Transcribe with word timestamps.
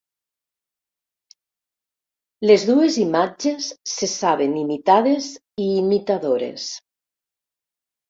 Les 2.49 2.65
dues 2.71 2.97
imatges 3.05 3.69
se 3.95 4.11
saben 4.17 4.59
imitades 4.65 5.31
i 5.65 5.71
imitadores. 5.87 6.71